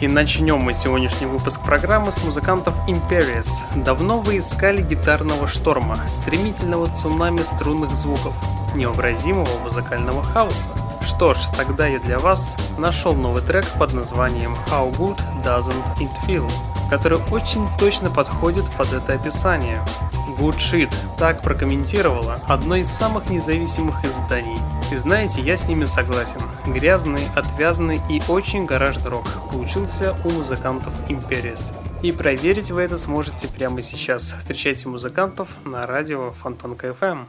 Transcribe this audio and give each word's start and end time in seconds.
И 0.00 0.08
начнем 0.08 0.58
мы 0.58 0.74
сегодняшний 0.74 1.26
выпуск 1.26 1.60
программы 1.62 2.10
с 2.10 2.22
музыкантов 2.24 2.74
Imperius. 2.88 3.48
Давно 3.84 4.20
вы 4.20 4.38
искали 4.38 4.82
гитарного 4.82 5.46
шторма, 5.46 5.98
стремительного 6.08 6.88
цунами 6.88 7.42
струнных 7.42 7.90
звуков, 7.90 8.34
необразимого 8.74 9.58
музыкального 9.62 10.22
хаоса. 10.24 10.70
Что 11.06 11.34
ж, 11.34 11.38
тогда 11.56 11.86
я 11.86 12.00
для 12.00 12.18
вас 12.18 12.56
нашел 12.78 13.14
новый 13.14 13.42
трек 13.42 13.64
под 13.78 13.94
названием 13.94 14.56
How 14.68 14.92
Good 14.96 15.18
Doesn't 15.44 15.98
It 15.98 16.10
Feel, 16.26 16.50
который 16.90 17.18
очень 17.30 17.66
точно 17.78 18.10
подходит 18.10 18.64
под 18.72 18.92
это 18.92 19.14
описание. 19.14 19.80
Good 20.38 20.56
Shit 20.56 20.92
так 21.16 21.42
прокомментировала 21.42 22.40
одно 22.48 22.76
из 22.76 22.88
самых 22.88 23.30
независимых 23.30 24.04
изданий. 24.04 24.58
И 24.92 24.96
знаете, 24.96 25.40
я 25.40 25.56
с 25.56 25.68
ними 25.68 25.86
согласен. 25.86 26.40
Грязный, 26.66 27.22
отвязный 27.34 27.98
и 28.10 28.20
очень 28.28 28.66
гаражный 28.66 29.08
рок 29.10 29.24
получился 29.50 30.14
у 30.22 30.28
музыкантов 30.28 30.92
Imperius. 31.08 31.72
И 32.02 32.12
проверить 32.12 32.70
вы 32.70 32.82
это 32.82 32.98
сможете 32.98 33.48
прямо 33.48 33.80
сейчас. 33.80 34.34
Встречайте 34.38 34.88
музыкантов 34.88 35.48
на 35.64 35.86
радио 35.86 36.32
Фонтанка 36.32 36.88
FM. 36.88 37.26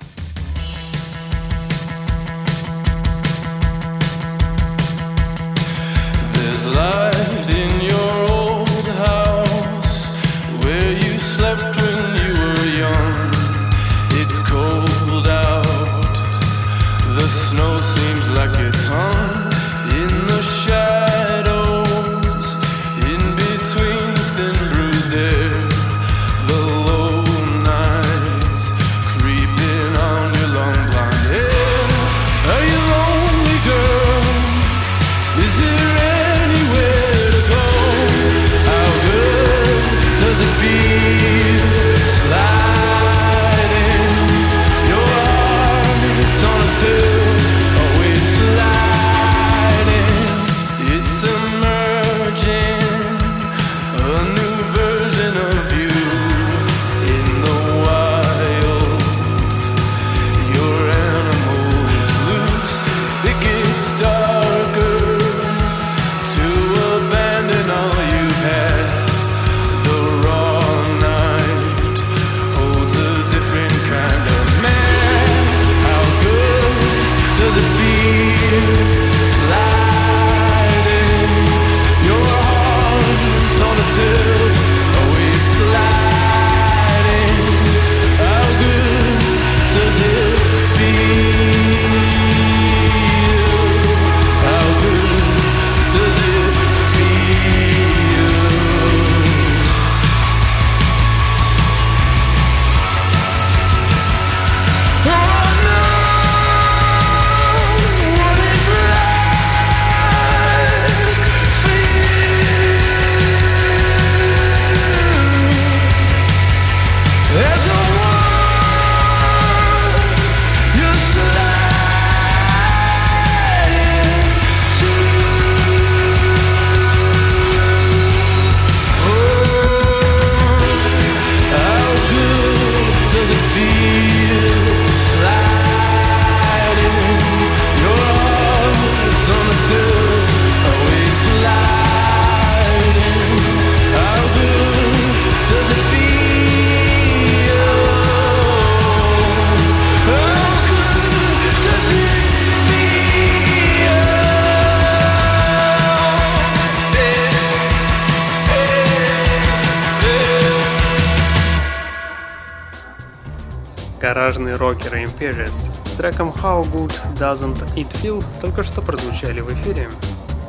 Гаражные 164.53 164.55
рокеры 164.55 165.03
Imperius 165.03 165.72
с 165.85 165.91
треком 165.91 166.29
How 166.29 166.64
Good 166.72 166.94
Doesn't 167.16 167.76
It 167.76 167.88
Feel 168.02 168.23
только 168.41 168.64
что 168.64 168.82
прозвучали 168.82 169.41
в 169.41 169.52
эфире. 169.53 169.90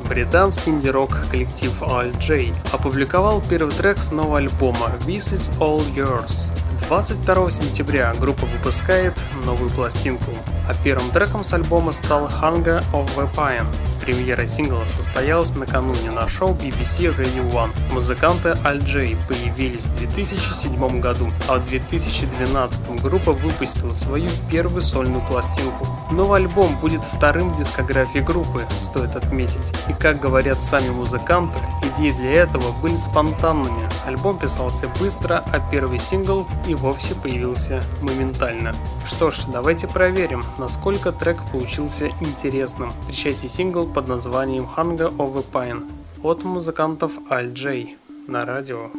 Британский 0.09 0.71
инди-рок 0.71 1.17
коллектив 1.31 1.73
All-J 1.81 2.53
опубликовал 2.73 3.43
первый 3.49 3.73
трек 3.75 3.99
с 3.99 4.11
нового 4.11 4.39
альбома 4.39 4.91
This 5.07 5.33
Is 5.33 5.59
All 5.59 5.83
Yours. 5.95 6.51
22 6.89 7.51
сентября 7.51 8.13
группа 8.21 8.47
выпускает 8.47 9.15
новую 9.45 9.71
пластинку, 9.71 10.33
а 10.69 10.75
первым 10.85 11.11
треком 11.11 11.43
с 11.43 11.53
альбома 11.53 11.93
стал 11.93 12.27
Hunger 12.27 12.85
of 12.93 13.09
the 13.17 13.33
Pine. 13.35 13.67
Премьера 14.05 14.47
сингла 14.47 14.85
состоялась 14.85 15.55
накануне 15.55 16.11
на 16.11 16.29
шоу 16.29 16.55
BBC 16.55 17.17
Radio 17.17 17.51
One. 17.51 17.71
Музыканты 17.91 18.51
Al 18.63 18.85
J 18.85 19.17
появились 19.27 19.87
в 19.87 19.97
2007 19.97 21.01
году, 21.01 21.31
а 21.49 21.57
в 21.57 21.67
2012 21.67 23.03
группа 23.03 23.33
выпустила 23.33 23.95
свою 23.95 24.29
первую 24.51 24.83
сольную 24.83 25.23
пластинку. 25.23 25.87
Новый 26.11 26.41
альбом 26.41 26.77
будет 26.83 27.01
вторым 27.17 27.55
в 27.55 27.59
дискографии 27.59 28.19
группы, 28.19 28.67
стоит 28.79 29.17
отметить. 29.17 29.73
И 29.89 29.95
как 29.95 30.21
говорят 30.21 30.63
сами 30.63 30.91
музыканты, 30.91 31.59
идеи 31.97 32.11
для 32.11 32.43
этого 32.43 32.73
были 32.83 32.99
спонтанными. 32.99 33.89
Альбом 34.07 34.39
писался 34.39 34.87
быстро, 35.01 35.43
а 35.51 35.61
первый 35.73 35.99
сингл 35.99 36.47
и 36.67 36.75
вовсе 36.75 37.15
появился 37.15 37.83
моментально. 38.03 38.75
Что 39.07 39.31
ж, 39.31 39.45
давайте 39.53 39.87
проверим, 39.87 40.43
насколько 40.59 41.13
трек 41.13 41.39
получился 41.53 42.09
интересным. 42.21 42.91
Встречайте 43.03 43.49
сингл 43.49 43.87
под 43.87 44.09
названием 44.09 44.67
Hunger 44.77 45.15
of 45.17 45.39
a 45.39 45.43
Pine 45.53 45.83
от 46.23 46.43
музыкантов 46.43 47.13
Al 47.29 47.53
J 47.53 47.97
на 48.27 48.47
радио. 48.47 48.91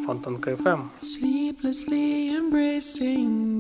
Sleeplessly 1.02 2.30
embracing 2.38 3.56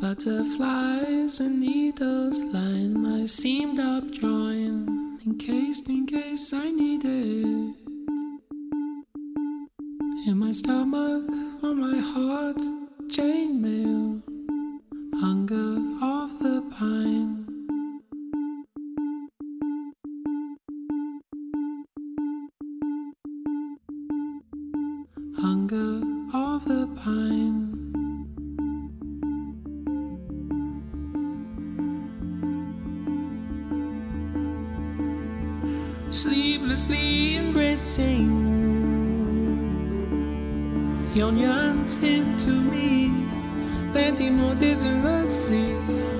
Butterflies 0.00 1.40
and 1.40 1.60
needles 1.60 2.38
line 2.52 2.94
my 2.94 3.26
seamed 3.26 3.78
up 3.78 4.10
joint 4.10 4.88
Encased 5.26 5.88
in 5.88 6.06
case 6.06 6.52
I 6.54 6.70
need 6.70 7.04
it 7.04 7.74
In 10.26 10.38
my 10.38 10.52
stomach, 10.52 11.28
on 11.62 11.80
my 11.80 11.98
heart, 12.00 12.58
chainmail 13.08 14.22
Hunger 15.20 15.78
of 16.02 16.38
the 16.40 16.62
pine 16.76 17.46
Hunger 25.38 26.02
of 26.34 26.64
the 26.66 26.86
pine 27.02 27.78
sleeplessly 36.10 37.36
embracing. 37.36 38.47
Yearning 41.18 41.88
to 42.38 42.52
me, 42.52 43.10
plenty 43.90 44.30
more 44.30 44.54
days 44.54 44.84
in 44.84 45.02
the 45.02 45.28
sea, 45.28 45.72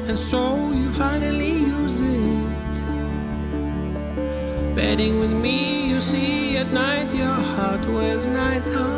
and 0.08 0.18
so 0.18 0.72
you 0.72 0.90
finally 0.90 1.52
use 1.52 2.00
it. 2.00 2.78
Bedding 4.74 5.20
with 5.20 5.30
me, 5.30 5.88
you 5.90 6.00
see 6.00 6.56
at 6.56 6.72
night 6.72 7.14
your 7.14 7.40
heart 7.54 7.86
wears 7.86 8.26
night 8.26 8.66
armor, 8.70 8.97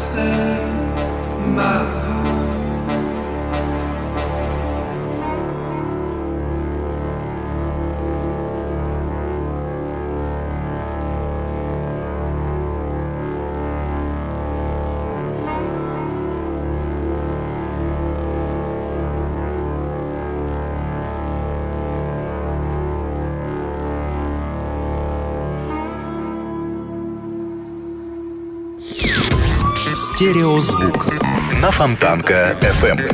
say. 0.00 0.69
Стереозвук 30.20 31.14
на 31.62 31.70
Фонтанка 31.70 32.54
FM. 32.60 33.10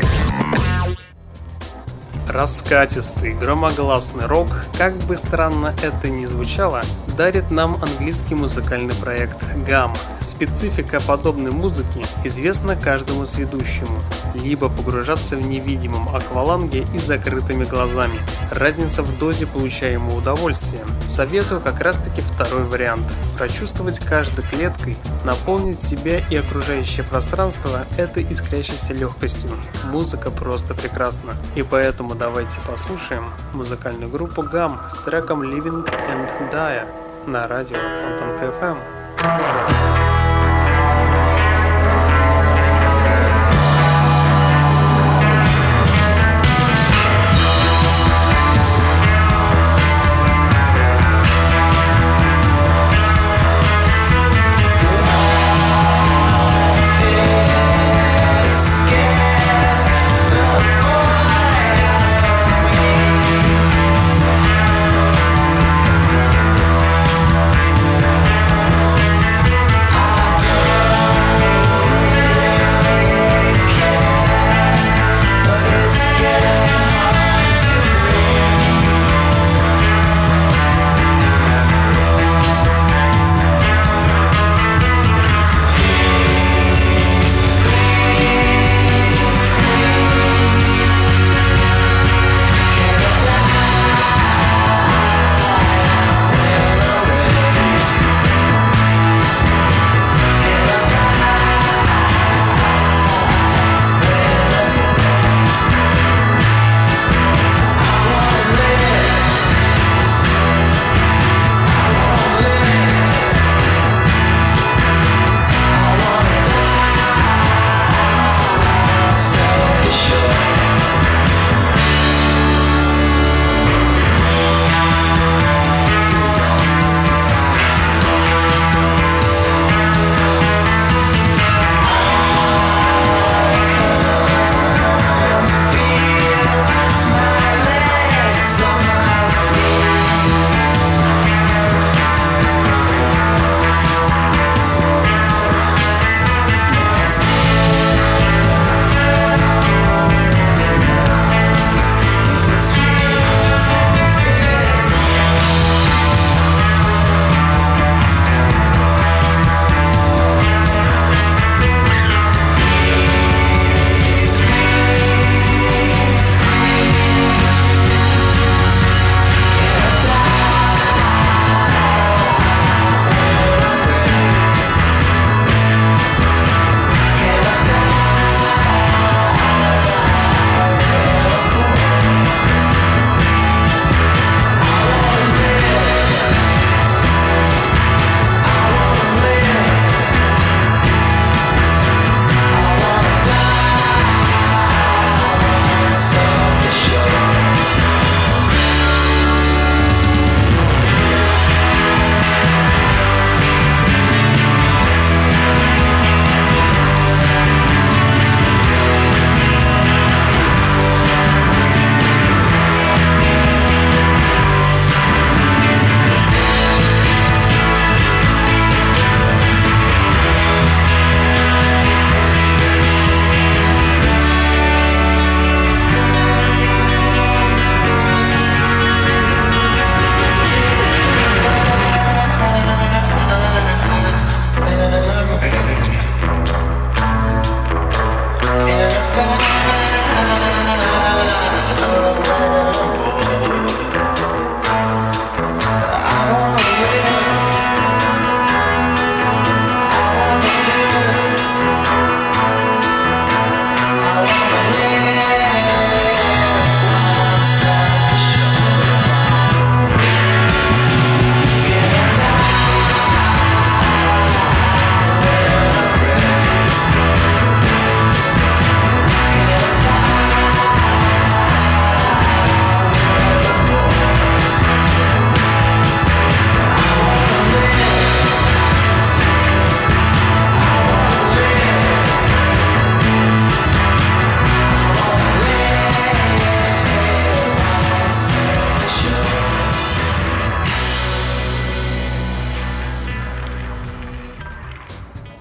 Раскатистый, 2.29 3.33
громогласный 3.35 4.27
рок, 4.27 4.49
как 4.77 4.93
бы 5.05 5.17
странно 5.17 5.73
это 5.85 6.09
ни 6.09 6.27
звучало, 6.27 6.83
дарит 7.17 7.51
нам 7.51 7.79
английский 7.83 8.35
музыкальный 8.35 8.95
проект 8.95 9.43
GAM. 9.67 9.97
Специфика 10.21 11.01
подобной 11.01 11.51
музыки 11.51 12.05
известна 12.25 12.77
каждому 12.77 13.25
сведущему. 13.25 14.01
Либо 14.35 14.69
погружаться 14.69 15.37
в 15.37 15.49
невидимом 15.49 16.15
акваланге 16.15 16.85
и 16.95 16.99
закрытыми 16.99 17.65
глазами. 17.65 18.19
Разница 18.51 19.03
в 19.03 19.19
дозе 19.19 19.47
получаемого 19.47 20.19
удовольствия. 20.19 20.81
Советую 21.07 21.63
как 21.63 21.81
раз 21.81 21.97
таки 21.97 22.21
второй 22.21 22.65
вариант. 22.65 23.07
Прочувствовать 23.39 23.99
каждой 23.99 24.45
клеткой, 24.45 24.99
наполнить 25.25 25.81
себя 25.81 26.19
и 26.29 26.37
окружающее 26.37 27.05
пространство 27.05 27.87
этой 27.97 28.31
искрящейся 28.31 28.93
легкостью. 28.93 29.51
Музыка 29.91 30.31
просто 30.31 30.75
прекрасна. 30.75 31.33
И 31.55 31.63
поэтому 31.63 32.15
давайте 32.15 32.61
послушаем 32.67 33.25
музыкальную 33.55 34.11
группу 34.11 34.43
GAM 34.43 34.77
с 34.91 34.99
треком 34.99 35.43
Living 35.43 35.87
and 36.11 36.53
Die 36.53 37.06
на 37.27 37.49
радио 37.49 37.77
Фонтанка 37.77 38.47
FM. 38.61 39.76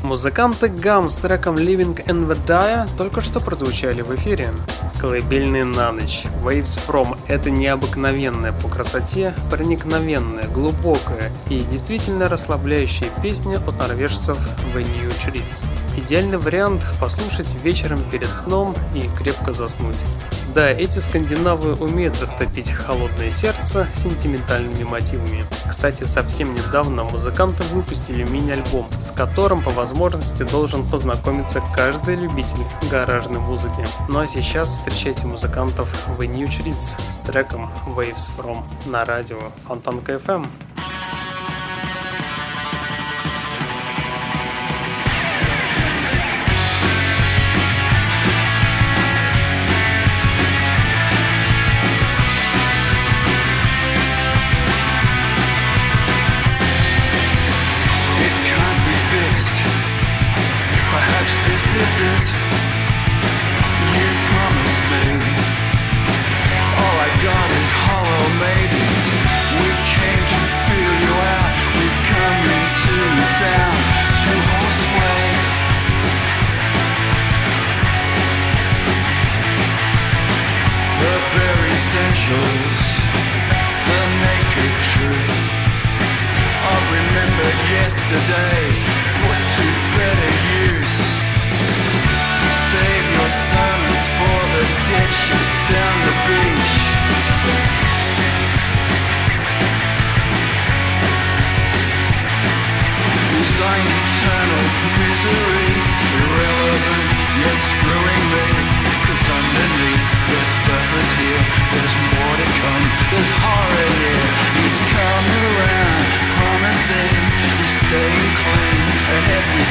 Музыканты 0.06 0.68
Гам 0.68 1.10
с 1.10 1.16
треком 1.16 1.56
Living 1.56 2.06
in 2.06 2.28
the 2.28 2.38
Dire 2.46 2.88
только 2.96 3.22
что 3.22 3.40
прозвучали 3.40 4.04
в 4.04 4.14
эфире. 4.14 4.52
Колыбельные 5.02 5.66
на 5.66 5.92
ночь. 5.92 6.26
Waves 6.44 6.80
From— 6.88 7.18
это 7.28 7.50
необыкновенная 7.50 8.54
по 8.54 8.68
красоте, 8.68 9.34
проникновенная, 9.50 10.48
глубокая 10.48 11.32
и 11.50 11.62
действительно 11.72 12.30
расслабляющая 12.30 13.08
песня 13.24 13.58
от 13.58 13.80
норвежцев 13.80 14.38
New 14.76 15.10
Treats. 15.10 15.66
Идеальный 15.98 16.38
вариант 16.38 16.84
послушать 17.00 17.52
вечером 17.64 18.00
перед 18.12 18.30
сном 18.30 18.76
и 18.94 19.10
крепко 19.18 19.54
заснуть. 19.54 19.98
Да, 20.54 20.70
эти 20.70 21.00
скандинавы 21.00 21.74
умеют 21.74 22.22
растопить 22.22 22.72
холодное 22.72 23.32
сердце 23.32 23.55
сентиментальными 23.66 24.84
мотивами. 24.84 25.46
Кстати, 25.68 26.04
совсем 26.04 26.54
недавно 26.54 27.04
музыканты 27.04 27.64
выпустили 27.64 28.24
мини-альбом, 28.24 28.88
с 29.00 29.12
которым 29.12 29.62
по 29.62 29.72
возможности 29.72 30.44
должен 30.44 30.88
познакомиться 30.88 31.62
каждый 31.76 32.16
любитель 32.16 32.64
гаражной 32.90 33.40
музыки. 33.40 33.86
Ну 34.10 34.20
а 34.20 34.28
сейчас 34.28 34.70
встречайте 34.70 35.28
музыкантов 35.28 35.90
в 36.18 36.24
New 36.24 36.48
Treats 36.48 36.96
с 37.12 37.18
треком 37.26 37.70
Waves 37.88 38.30
From 38.38 38.64
на 38.86 39.06
радио 39.06 39.52
Фонтанка 39.68 40.14
FM. 40.14 40.48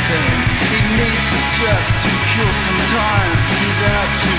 Everything. 0.05 0.37
He 0.69 0.81
needs 0.97 1.27
us 1.33 1.47
just 1.59 1.93
to 2.05 2.11
kill 2.33 2.53
some 2.53 2.81
time. 2.93 3.33
He's 3.49 3.81
out 3.89 4.13
to 4.23 4.34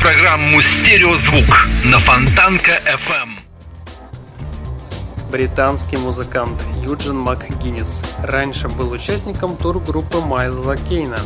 программу 0.00 0.60
«Стереозвук» 0.62 1.66
на 1.84 1.98
Фонтанка 1.98 2.80
FM. 2.86 3.30
Британский 5.30 5.96
музыкант 5.96 6.60
Юджин 6.82 7.16
МакГиннис 7.18 8.02
раньше 8.22 8.68
был 8.68 8.90
участником 8.92 9.56
тур-группы 9.56 10.20
Майзла 10.20 10.76
Кейна. 10.76 11.18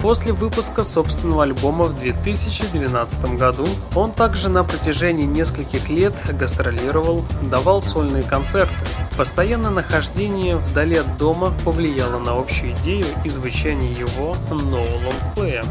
После 0.00 0.32
выпуска 0.32 0.82
собственного 0.82 1.42
альбома 1.42 1.84
в 1.84 1.98
2012 1.98 3.36
году 3.36 3.66
он 3.94 4.12
также 4.12 4.48
на 4.48 4.64
протяжении 4.64 5.26
нескольких 5.26 5.90
лет 5.90 6.14
гастролировал, 6.38 7.22
давал 7.42 7.82
сольные 7.82 8.22
концерты. 8.22 8.74
Постоянное 9.18 9.70
нахождение 9.70 10.56
вдали 10.56 10.96
от 10.96 11.18
дома 11.18 11.52
повлияло 11.66 12.18
на 12.18 12.38
общую 12.38 12.72
идею 12.76 13.04
и 13.24 13.28
звучание 13.28 13.92
его 13.92 14.34
нового 14.50 15.04
лонгплея. 15.04 15.62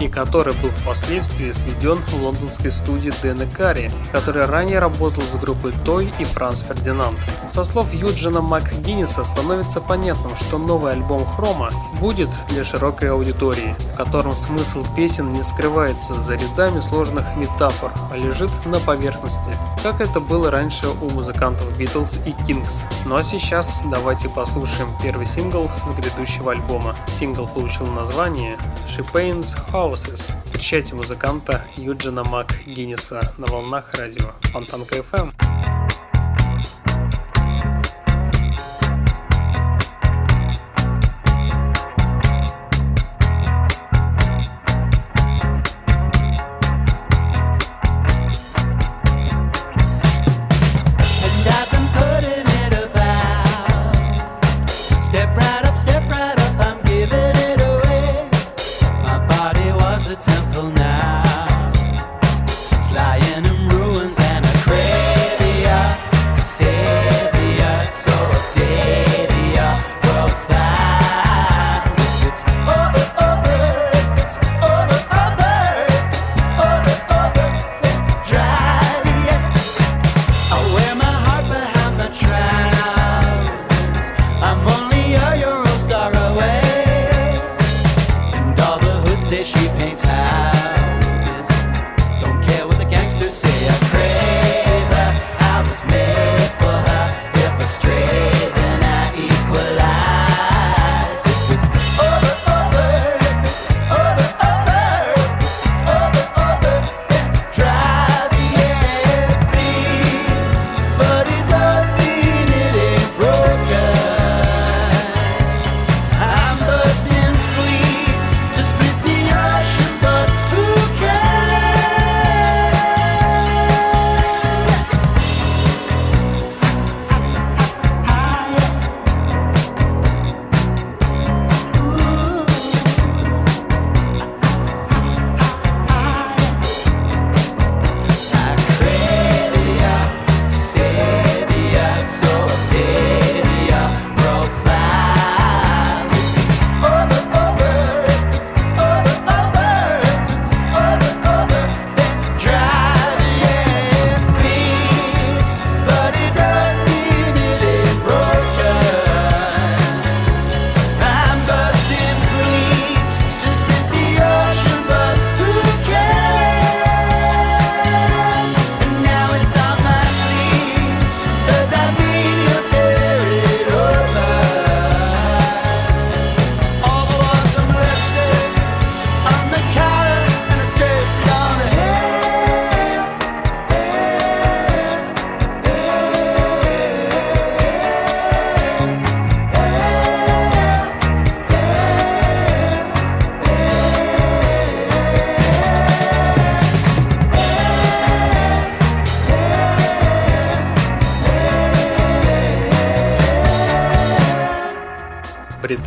И 0.00 0.08
который 0.08 0.54
был 0.54 0.70
впоследствии 0.70 1.52
сведен 1.52 1.98
в 2.08 2.22
лондонской 2.22 2.72
студии 2.72 3.12
Дэна 3.22 3.44
Карри, 3.46 3.90
который 4.10 4.46
ранее 4.46 4.78
работал 4.78 5.22
с 5.22 5.38
группой 5.38 5.72
Той 5.84 6.12
и 6.18 6.24
Франц 6.24 6.62
Фердинанд. 6.62 7.18
Со 7.48 7.62
слов 7.62 7.92
Юджина 7.92 8.40
МакГинниса 8.40 9.22
становится 9.22 9.80
понятным, 9.80 10.34
что 10.36 10.58
новый 10.58 10.92
альбом 10.92 11.24
Хрома 11.26 11.70
будет 12.00 12.30
для 12.48 12.64
широкой 12.64 13.10
аудитории, 13.10 13.73
в 13.78 13.96
котором 13.96 14.32
смысл 14.32 14.84
песен 14.96 15.32
не 15.32 15.42
скрывается 15.42 16.14
за 16.14 16.34
рядами 16.34 16.80
сложных 16.80 17.24
метафор, 17.36 17.92
а 18.10 18.16
лежит 18.16 18.50
на 18.66 18.80
поверхности, 18.80 19.52
как 19.82 20.00
это 20.00 20.20
было 20.20 20.50
раньше 20.50 20.86
у 20.88 21.10
музыкантов 21.10 21.78
Beatles 21.78 22.18
и 22.26 22.30
Kings. 22.30 22.82
Ну 23.06 23.16
а 23.16 23.24
сейчас 23.24 23.82
давайте 23.90 24.28
послушаем 24.28 24.88
первый 25.02 25.26
сингл 25.26 25.68
с 25.68 26.00
грядущего 26.00 26.52
альбома. 26.52 26.96
Сингл 27.12 27.46
получил 27.46 27.86
название 27.86 28.56
She 28.86 29.04
Paints 29.12 29.56
Houses. 29.72 30.32
Встречайте 30.44 30.94
музыканта 30.94 31.62
Юджина 31.76 32.24
Мак 32.24 32.54
Гинниса 32.66 33.32
на 33.38 33.46
волнах 33.46 33.92
радио 33.94 34.32
Фонтанка 34.52 34.96
FM. 34.96 35.32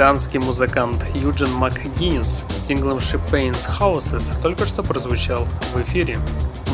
Британский 0.07 0.39
музыкант 0.39 1.03
Юджин 1.15 1.51
МакГиннис 1.51 2.41
синглом 2.61 2.99
She 2.99 3.19
Paints 3.29 3.67
Houses 3.77 4.33
только 4.41 4.65
что 4.65 4.81
прозвучал 4.81 5.45
в 5.73 5.81
эфире. 5.81 6.17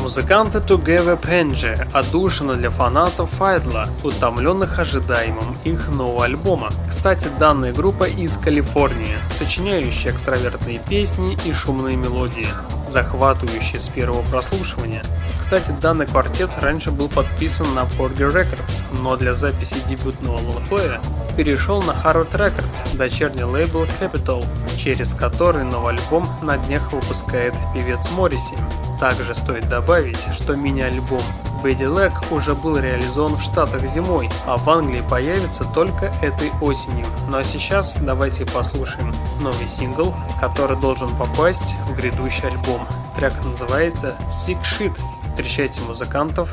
Музыканты 0.00 0.58
Together 0.58 1.20
Penge 1.20 1.88
отдушина 1.92 2.54
для 2.54 2.70
фанатов 2.70 3.28
Файдла, 3.30 3.88
утомленных 4.04 4.78
ожидаемым 4.78 5.56
их 5.64 5.88
нового 5.88 6.26
альбома. 6.26 6.68
Кстати, 6.88 7.26
данная 7.40 7.72
группа 7.72 8.04
из 8.04 8.36
Калифорнии, 8.36 9.16
сочиняющая 9.36 10.12
экстравертные 10.12 10.78
песни 10.78 11.36
и 11.44 11.52
шумные 11.52 11.96
мелодии, 11.96 12.46
захватывающие 12.88 13.80
с 13.80 13.88
первого 13.88 14.22
прослушивания. 14.22 15.02
Кстати, 15.40 15.74
данный 15.82 16.06
квартет 16.06 16.50
раньше 16.60 16.92
был 16.92 17.08
подписан 17.08 17.66
на 17.74 17.80
Porgy 17.80 18.32
Records, 18.32 18.82
но 19.02 19.16
для 19.16 19.34
записи 19.34 19.74
дебютного 19.88 20.36
лонгплея 20.36 21.00
перешел 21.36 21.82
на 21.82 21.92
Harvard 21.92 22.32
Records, 22.32 22.96
дочерний 22.96 23.44
лейбл 23.44 23.84
Capital, 24.00 24.44
через 24.78 25.12
который 25.12 25.64
новый 25.64 25.94
альбом 25.94 26.26
на 26.42 26.58
днях 26.58 26.92
выпускает 26.92 27.54
певец 27.72 28.10
Морриси. 28.12 28.56
Также 29.00 29.34
стоит 29.34 29.68
добавить, 29.68 30.18
что 30.32 30.54
мини-альбом 30.54 31.22
Bady 31.62 31.86
Leg 31.86 32.12
уже 32.30 32.54
был 32.54 32.76
реализован 32.76 33.36
в 33.36 33.42
Штатах 33.42 33.82
зимой, 33.86 34.28
а 34.46 34.56
в 34.58 34.68
Англии 34.68 35.02
появится 35.08 35.64
только 35.72 36.12
этой 36.22 36.50
осенью. 36.60 37.06
Ну 37.28 37.38
а 37.38 37.44
сейчас 37.44 37.96
давайте 37.96 38.44
послушаем 38.44 39.14
новый 39.40 39.66
сингл, 39.66 40.14
который 40.40 40.78
должен 40.78 41.08
попасть 41.16 41.74
в 41.88 41.96
грядущий 41.96 42.48
альбом. 42.48 42.86
Трек 43.16 43.32
называется 43.44 44.14
Sick 44.28 44.60
Shit. 44.62 44.92
Встречайте 45.30 45.80
музыкантов 45.80 46.50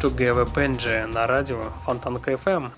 Together 0.00 0.50
Penge 0.50 1.06
на 1.06 1.26
радио 1.26 1.58
Фонтанка 1.84 2.32
FM. 2.32 2.70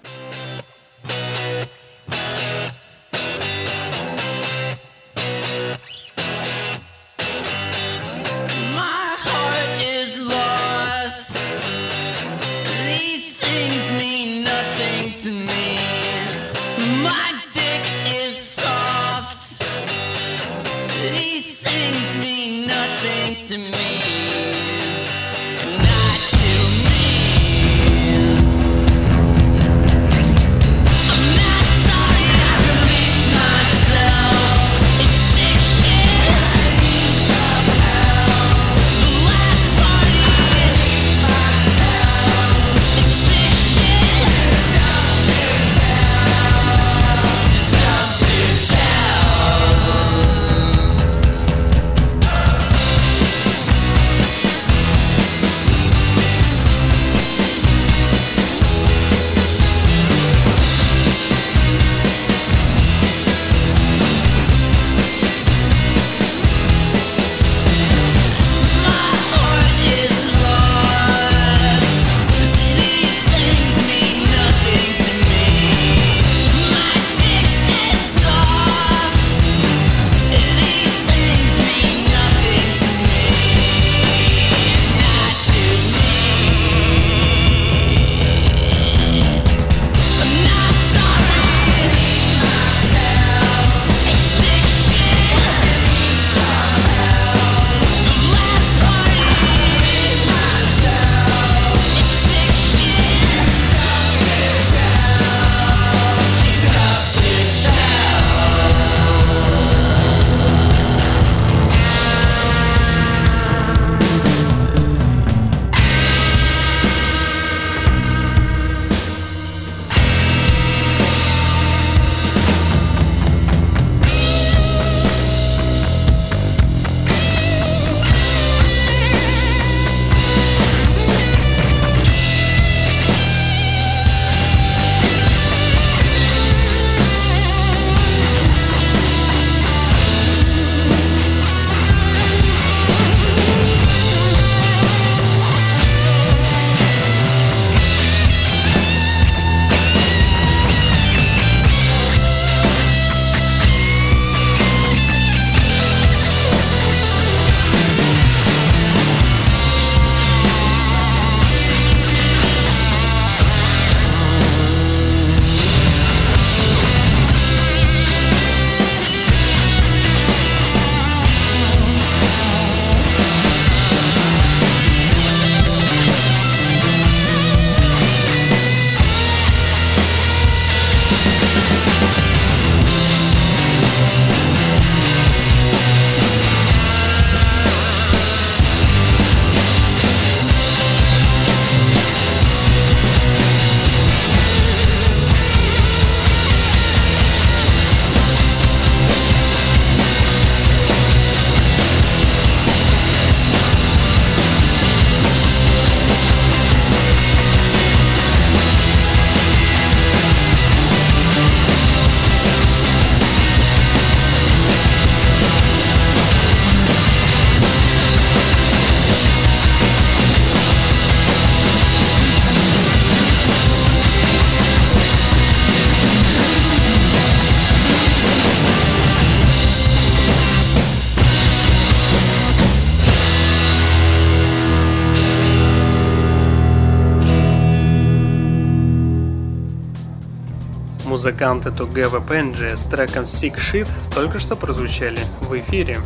музыканты 241.47 241.71
Тугева 241.71 242.21
Пенджи 242.21 242.77
с 242.77 242.83
треком 242.83 243.23
Sick 243.23 243.57
Shit 243.57 243.89
только 244.13 244.41
что 244.41 244.57
прозвучали 244.57 245.21
в 245.43 245.57
эфире. 245.57 245.99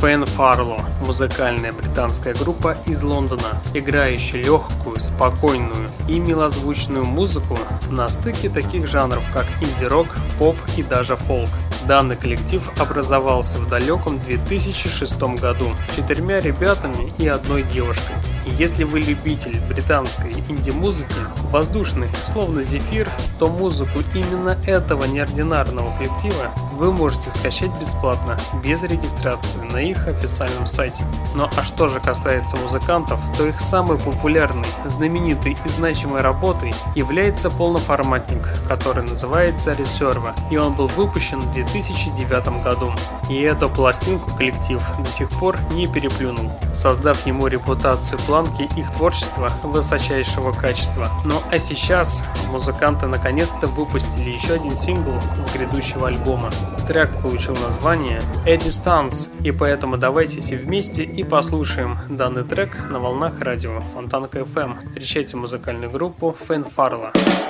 Фэн 0.00 0.24
Фарло– 0.24 0.80
музыкальная 1.06 1.70
британская 1.70 2.32
группа 2.32 2.74
из 2.86 3.02
Лондона, 3.02 3.60
играющая 3.74 4.42
легкую, 4.42 5.00
спокойную 5.00 5.90
и 6.08 6.18
милозвучную 6.18 7.04
музыку 7.04 7.58
на 7.90 8.08
стыке 8.08 8.48
таких 8.48 8.86
жанров, 8.86 9.22
как 9.34 9.44
инди-рок, 9.60 10.06
поп 10.38 10.56
и 10.78 10.82
даже 10.82 11.16
фолк. 11.16 11.50
Данный 11.86 12.16
коллектив 12.16 12.62
образовался 12.80 13.58
в 13.58 13.68
далеком 13.68 14.18
2006 14.20 15.20
году 15.42 15.66
четырьмя 15.94 16.40
ребятами 16.40 17.12
и 17.18 17.28
одной 17.28 17.64
девушкой. 17.64 18.14
Если 18.56 18.84
вы 18.84 19.00
любитель 19.00 19.60
британской 19.68 20.32
инди-музыки, 20.48 21.14
воздушный, 21.50 22.08
словно 22.24 22.62
зефир, 22.62 23.08
то 23.38 23.48
музыку 23.48 24.00
именно 24.14 24.56
этого 24.66 25.04
неординарного 25.04 25.96
коллектива 25.96 26.50
вы 26.72 26.92
можете 26.92 27.30
скачать 27.30 27.70
бесплатно, 27.80 28.38
без 28.64 28.82
регистрации 28.82 29.60
на 29.72 29.78
их 29.78 30.06
официальном 30.08 30.66
сайте. 30.66 31.04
Но 31.34 31.50
а 31.56 31.62
что 31.62 31.88
же 31.88 32.00
касается 32.00 32.56
музыкантов, 32.56 33.20
то 33.36 33.46
их 33.46 33.60
самой 33.60 33.98
популярной, 33.98 34.66
знаменитой 34.86 35.56
и 35.64 35.68
значимой 35.68 36.20
работой 36.20 36.74
является 36.94 37.50
полноформатник, 37.50 38.42
который 38.68 39.02
называется 39.02 39.72
Reserva, 39.72 40.34
и 40.50 40.56
он 40.56 40.74
был 40.74 40.86
выпущен 40.88 41.40
в 41.40 41.52
2009 41.52 42.62
году. 42.62 42.92
И 43.28 43.40
эту 43.40 43.68
пластинку 43.68 44.30
коллектив 44.36 44.80
до 44.98 45.10
сих 45.10 45.28
пор 45.30 45.58
не 45.72 45.86
переплюнул, 45.86 46.50
создав 46.74 47.26
ему 47.26 47.46
репутацию 47.46 48.18
пластинки 48.20 48.37
планки 48.38 48.68
их 48.78 48.92
творчества 48.92 49.50
высочайшего 49.64 50.52
качества. 50.52 51.08
Ну 51.24 51.40
а 51.50 51.58
сейчас 51.58 52.22
музыканты 52.52 53.06
наконец-то 53.06 53.66
выпустили 53.66 54.30
еще 54.30 54.54
один 54.54 54.76
сингл 54.76 55.12
с 55.20 55.56
грядущего 55.56 56.06
альбома. 56.06 56.50
Трек 56.86 57.10
получил 57.20 57.56
название 57.56 58.20
«A 58.46 58.54
Distance», 58.54 59.28
и 59.42 59.50
поэтому 59.50 59.96
давайте 59.98 60.38
все 60.38 60.56
вместе 60.56 61.02
и 61.02 61.24
послушаем 61.24 61.98
данный 62.08 62.44
трек 62.44 62.88
на 62.88 63.00
волнах 63.00 63.40
радио 63.40 63.80
Фонтанка 63.92 64.38
FM. 64.38 64.86
Встречайте 64.86 65.36
музыкальную 65.36 65.90
группу 65.90 66.36
Фэн 66.46 66.64
Фарла. 66.64 67.10
Фарла. 67.12 67.47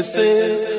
missing. 0.00 0.69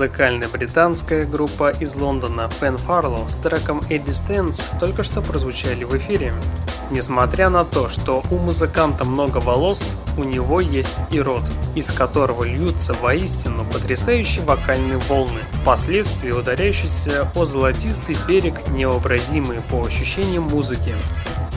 Музыкально-британская 0.00 1.26
группа 1.26 1.68
из 1.78 1.94
Лондона 1.94 2.48
Pen 2.58 2.80
Farlow 2.82 3.28
с 3.28 3.34
треком 3.34 3.82
A 3.90 3.98
Distance 3.98 4.62
только 4.80 5.04
что 5.04 5.20
прозвучали 5.20 5.84
в 5.84 5.94
эфире. 5.98 6.32
Несмотря 6.90 7.50
на 7.50 7.66
то, 7.66 7.90
что 7.90 8.22
у 8.30 8.38
музыканта 8.38 9.04
много 9.04 9.36
волос, 9.36 9.90
у 10.16 10.24
него 10.24 10.62
есть 10.62 10.96
и 11.10 11.20
рот, 11.20 11.42
из 11.74 11.90
которого 11.90 12.44
льются 12.44 12.94
воистину 12.94 13.66
потрясающие 13.70 14.42
вокальные 14.42 14.96
волны, 15.00 15.40
впоследствии 15.60 16.30
ударяющиеся 16.30 17.30
о 17.34 17.44
золотистый 17.44 18.16
берег 18.26 18.68
необразимые 18.68 19.60
по 19.60 19.84
ощущениям 19.84 20.44
музыки. 20.44 20.94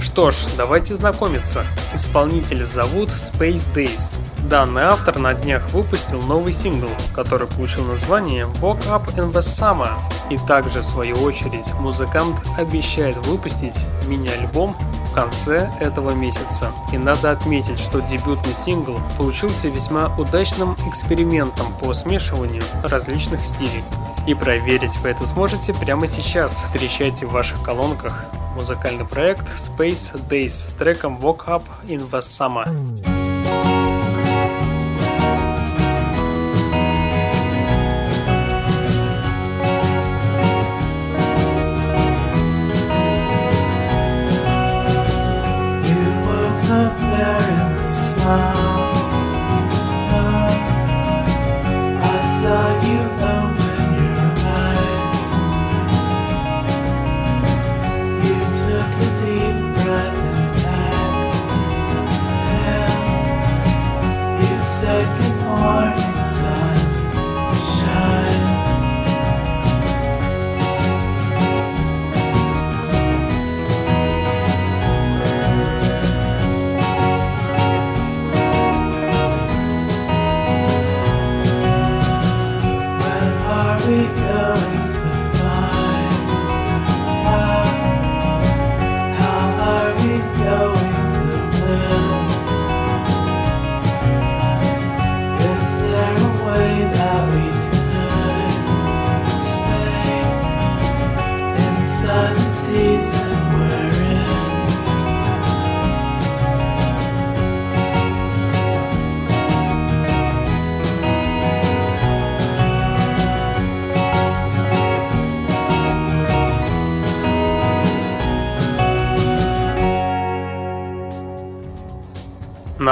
Что 0.01 0.31
ж, 0.31 0.35
давайте 0.57 0.95
знакомиться. 0.95 1.65
Исполнителя 1.93 2.65
зовут 2.65 3.07
Space 3.07 3.73
Days, 3.73 4.11
Данный 4.49 4.83
автор 4.83 5.19
на 5.19 5.33
днях 5.33 5.69
выпустил 5.71 6.21
новый 6.21 6.53
сингл, 6.53 6.89
который 7.15 7.47
получил 7.47 7.85
название 7.85 8.45
Walk 8.61 8.85
Up 8.89 9.15
in 9.15 9.31
the 9.31 9.39
Summer. 9.39 9.89
И 10.29 10.37
также, 10.37 10.81
в 10.81 10.85
свою 10.85 11.15
очередь, 11.17 11.73
музыкант 11.79 12.35
обещает 12.57 13.15
выпустить 13.25 13.85
мини-альбом 14.05 14.75
в 15.09 15.13
конце 15.13 15.71
этого 15.79 16.11
месяца. 16.11 16.71
И 16.91 16.97
надо 16.97 17.31
отметить, 17.31 17.79
что 17.79 18.01
дебютный 18.01 18.53
сингл 18.53 18.99
получился 19.17 19.69
весьма 19.69 20.13
удачным 20.17 20.75
экспериментом 20.87 21.73
по 21.79 21.93
смешиванию 21.93 22.63
различных 22.83 23.41
стилей. 23.45 23.83
И 24.27 24.33
проверить 24.33 24.97
вы 24.97 25.09
это 25.09 25.25
сможете 25.25 25.73
прямо 25.73 26.07
сейчас. 26.07 26.63
Встречайте 26.65 27.25
в 27.25 27.31
ваших 27.31 27.63
колонках 27.63 28.25
музыкальный 28.55 29.05
проект 29.05 29.45
Space 29.55 30.13
Days 30.29 30.49
с 30.49 30.73
треком 30.77 31.17
Walk 31.17 31.45
Up 31.45 31.63
in 31.87 32.09
the 32.09 32.19
Summer. 32.19 33.12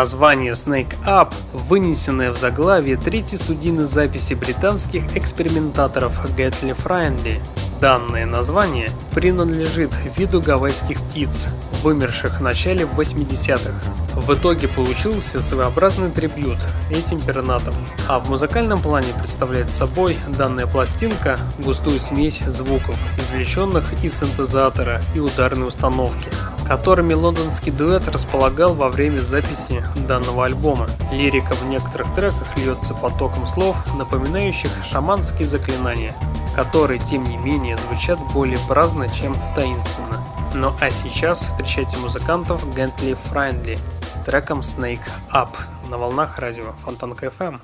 Название 0.02 0.54
Snake 0.54 0.96
Up, 1.06 1.32
вынесенное 1.54 2.32
в 2.32 2.38
заглавие 2.38 2.98
третьей 2.98 3.38
студийной 3.38 3.86
записи 3.86 4.34
британских 4.34 5.16
экспериментаторов 5.16 6.26
Getly 6.36 6.76
Friendly. 6.76 7.40
Данное 7.80 8.26
название 8.26 8.90
принадлежит 9.14 9.92
виду 10.18 10.42
гавайских 10.42 11.00
птиц, 11.00 11.50
вымерших 11.84 12.40
в 12.40 12.42
начале 12.42 12.86
80-х. 12.86 13.74
В 14.16 14.34
итоге 14.34 14.68
получился 14.68 15.40
своеобразный 15.40 16.10
трибют 16.10 16.58
этим 16.90 17.22
пернатам. 17.22 17.76
А 18.08 18.18
в 18.18 18.28
музыкальном 18.28 18.82
плане 18.82 19.14
представляет 19.20 19.70
собой 19.70 20.18
данная 20.36 20.66
пластинка 20.66 21.38
густую 21.60 22.00
смесь 22.00 22.40
звуков, 22.40 22.98
извлеченных 23.20 24.04
из 24.04 24.18
синтезатора 24.18 25.00
и 25.14 25.20
ударной 25.20 25.68
установки, 25.68 26.31
которыми 26.72 27.14
лондонский 27.14 27.70
дуэт 27.70 28.08
располагал 28.08 28.76
во 28.76 28.88
время 28.88 29.18
записи 29.18 29.84
данного 30.08 30.46
альбома. 30.46 30.88
Лирика 31.12 31.54
в 31.54 31.66
некоторых 31.66 32.16
треках 32.16 32.58
льется 32.58 32.94
потоком 32.94 33.46
слов, 33.46 33.76
напоминающих 33.98 34.72
шаманские 34.90 35.50
заклинания, 35.50 36.16
которые, 36.56 36.98
тем 36.98 37.26
не 37.26 37.36
менее, 37.36 37.76
звучат 37.76 38.20
более 38.34 38.58
праздно, 38.70 39.10
чем 39.10 39.36
таинственно. 39.54 40.24
Ну 40.56 40.74
а 40.80 40.90
сейчас 40.92 41.44
встречайте 41.44 41.98
музыкантов 41.98 42.64
Gently 42.68 43.18
Friendly 43.30 43.78
с 44.10 44.20
треком 44.20 44.62
Snake 44.62 45.10
Up 45.34 45.50
на 45.90 45.98
волнах 45.98 46.40
радио 46.40 46.72
Фонтанка 46.86 47.26
FM. 47.38 47.60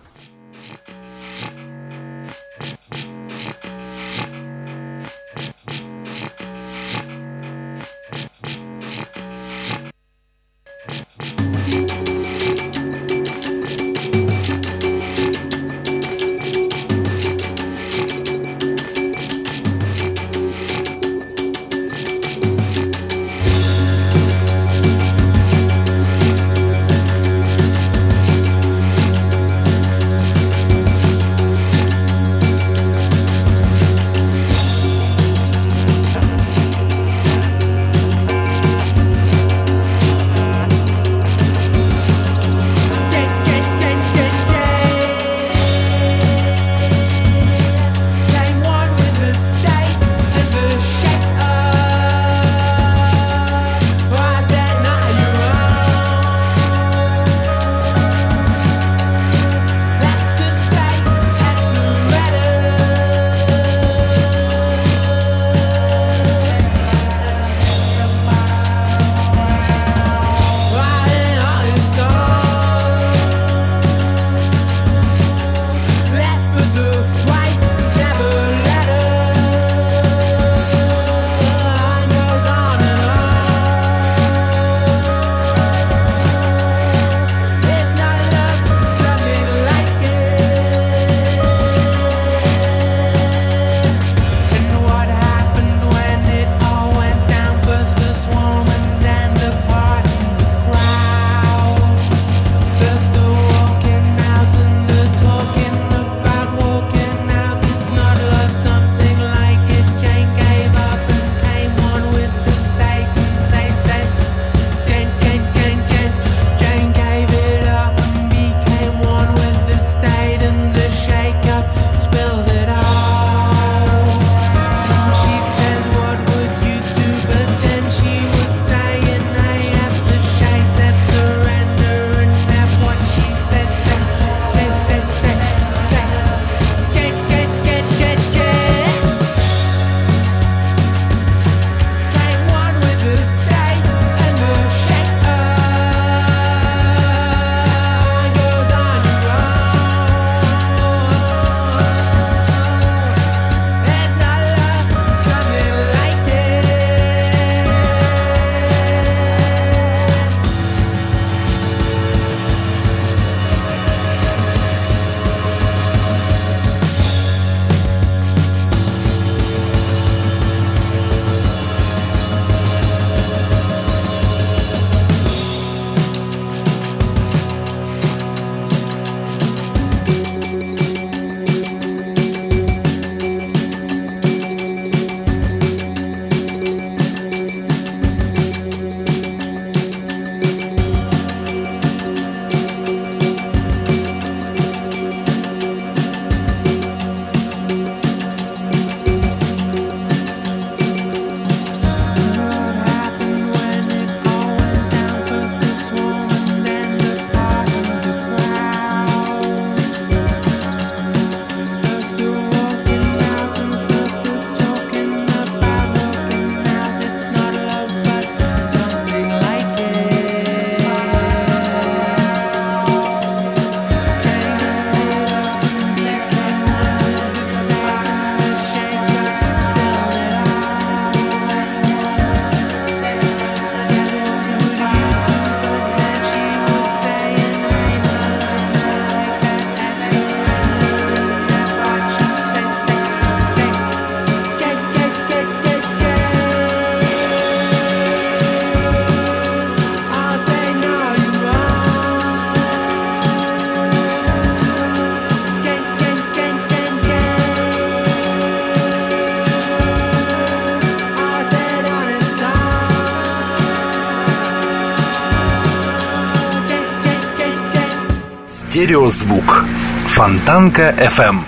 Стереозвук. 268.88 269.66
Фонтанка 270.08 270.96
FM. 270.98 271.42